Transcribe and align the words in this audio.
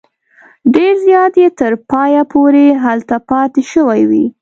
ډېر 0.75 0.93
زیات 1.07 1.33
یې 1.41 1.49
تر 1.59 1.73
پایه 1.91 2.23
پورې 2.31 2.65
هلته 2.83 3.15
پاته 3.29 3.61
شوي 3.71 4.01
وي. 4.09 4.25